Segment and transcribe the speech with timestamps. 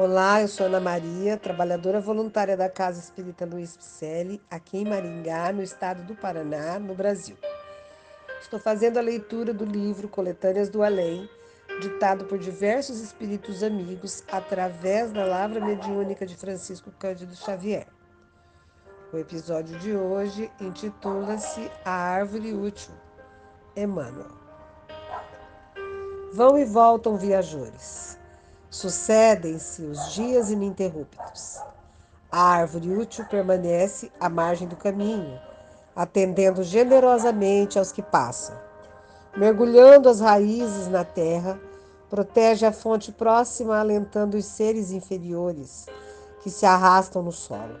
[0.00, 5.52] Olá, eu sou Ana Maria, trabalhadora voluntária da Casa Espírita Luiz Picelli, aqui em Maringá,
[5.52, 7.36] no estado do Paraná, no Brasil.
[8.40, 11.28] Estou fazendo a leitura do livro Coletâneas do Além,
[11.80, 17.88] ditado por diversos espíritos amigos através da lavra mediúnica de Francisco Cândido Xavier.
[19.12, 22.94] O episódio de hoje intitula-se A Árvore Útil.
[23.74, 24.30] Emmanuel.
[26.34, 28.17] Vão e voltam viajores.
[28.70, 31.58] Sucedem-se os dias ininterruptos.
[32.30, 35.40] A árvore útil permanece à margem do caminho,
[35.96, 38.54] atendendo generosamente aos que passam.
[39.34, 41.58] Mergulhando as raízes na terra,
[42.10, 45.86] protege a fonte próxima, alentando os seres inferiores
[46.42, 47.80] que se arrastam no solo.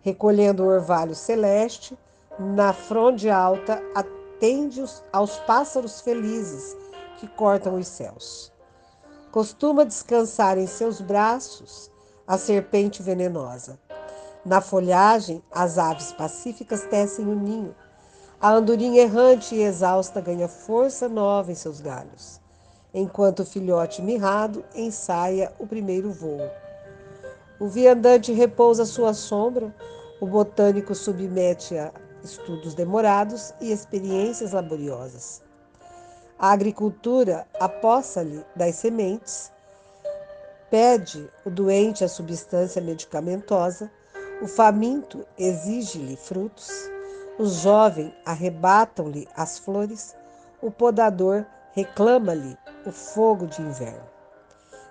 [0.00, 1.98] Recolhendo o orvalho celeste,
[2.38, 6.76] na fronde alta atende aos pássaros felizes
[7.18, 8.53] que cortam os céus.
[9.34, 11.90] Costuma descansar em seus braços
[12.24, 13.80] a serpente venenosa.
[14.46, 17.74] Na folhagem, as aves pacíficas tecem o ninho.
[18.40, 22.40] A andorinha errante e exausta ganha força nova em seus galhos,
[22.94, 26.48] enquanto o filhote mirrado ensaia o primeiro voo.
[27.58, 29.74] O viandante repousa sua sombra,
[30.20, 31.90] o botânico submete a
[32.22, 35.42] estudos demorados e experiências laboriosas.
[36.38, 39.52] A agricultura apossa-lhe das sementes,
[40.68, 43.90] pede o doente a substância medicamentosa,
[44.42, 46.68] o faminto exige-lhe frutos,
[47.38, 50.16] o jovem arrebatam-lhe as flores,
[50.60, 54.02] o podador reclama-lhe o fogo de inverno.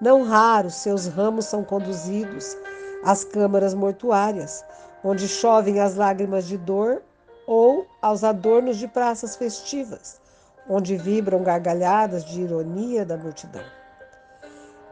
[0.00, 2.56] Não raro seus ramos são conduzidos
[3.04, 4.64] às câmaras mortuárias,
[5.02, 7.02] onde chovem as lágrimas de dor,
[7.46, 10.20] ou aos adornos de praças festivas,
[10.68, 13.64] onde vibram gargalhadas de ironia da multidão.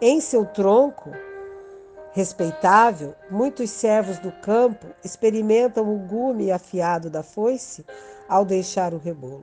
[0.01, 1.11] Em seu tronco
[2.13, 7.85] respeitável, muitos servos do campo experimentam o gume afiado da foice
[8.29, 9.43] ao deixar o rebolo.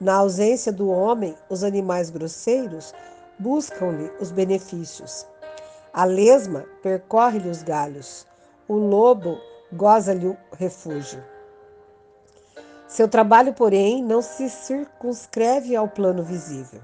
[0.00, 2.92] Na ausência do homem, os animais grosseiros
[3.38, 5.26] buscam-lhe os benefícios.
[5.92, 8.26] A lesma percorre-lhe os galhos,
[8.66, 9.38] o lobo
[9.72, 11.22] goza-lhe o refúgio.
[12.94, 16.80] Seu trabalho, porém, não se circunscreve ao plano visível.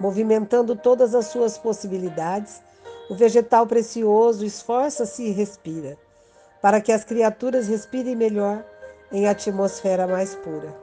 [0.00, 2.60] Movimentando todas as suas possibilidades,
[3.08, 5.96] o vegetal precioso esforça-se e respira,
[6.60, 8.64] para que as criaturas respirem melhor
[9.12, 10.74] em atmosfera mais pura.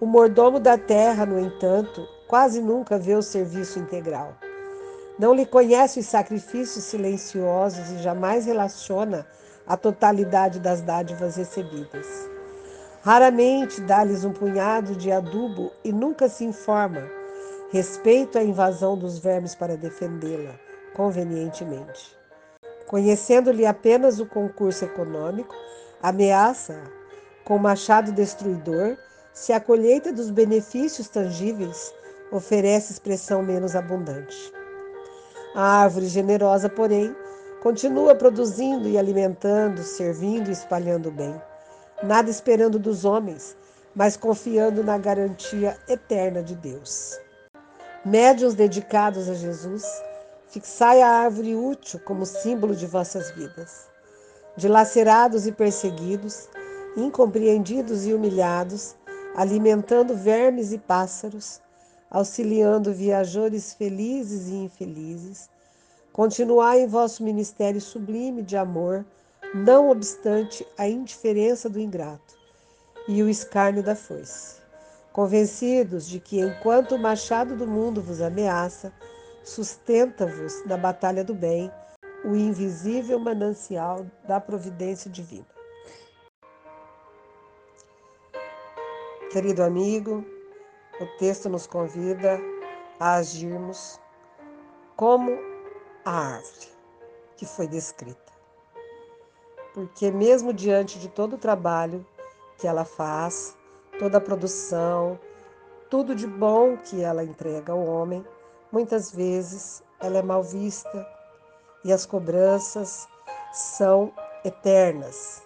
[0.00, 4.32] O mordomo da terra, no entanto, quase nunca vê o serviço integral.
[5.18, 9.26] Não lhe conhece os sacrifícios silenciosos e jamais relaciona
[9.66, 12.32] a totalidade das dádivas recebidas.
[13.04, 17.06] Raramente dá-lhes um punhado de adubo e nunca se informa
[17.70, 20.54] respeito à invasão dos vermes para defendê-la
[20.94, 22.16] convenientemente.
[22.86, 25.54] Conhecendo-lhe apenas o concurso econômico,
[26.02, 26.82] ameaça
[27.44, 28.96] com machado destruidor
[29.34, 31.92] se a colheita dos benefícios tangíveis
[32.32, 34.50] oferece expressão menos abundante.
[35.54, 37.14] A árvore generosa, porém,
[37.62, 41.38] continua produzindo e alimentando, servindo e espalhando bem
[42.04, 43.56] nada esperando dos homens,
[43.94, 47.18] mas confiando na garantia eterna de Deus.
[48.04, 49.84] Médiuns dedicados a Jesus,
[50.48, 53.88] fixai a árvore útil como símbolo de vossas vidas.
[54.56, 56.48] Dilacerados e perseguidos,
[56.96, 58.94] incompreendidos e humilhados,
[59.34, 61.60] alimentando vermes e pássaros,
[62.10, 65.48] auxiliando viajores felizes e infelizes,
[66.12, 69.04] continuai em vosso ministério sublime de amor
[69.54, 72.36] não obstante a indiferença do ingrato
[73.06, 74.60] e o escárnio da foice.
[75.12, 78.92] Convencidos de que, enquanto o machado do mundo vos ameaça,
[79.44, 81.70] sustenta-vos na batalha do bem
[82.24, 85.46] o invisível manancial da providência divina.
[89.30, 90.24] Querido amigo,
[91.00, 92.40] o texto nos convida
[92.98, 94.00] a agirmos
[94.96, 95.30] como
[96.04, 96.74] a árvore
[97.36, 98.33] que foi descrita
[99.74, 102.06] porque mesmo diante de todo o trabalho
[102.56, 103.58] que ela faz,
[103.98, 105.18] toda a produção,
[105.90, 108.24] tudo de bom que ela entrega ao homem,
[108.70, 111.06] muitas vezes ela é mal vista
[111.84, 113.08] e as cobranças
[113.52, 114.12] são
[114.44, 115.42] eternas.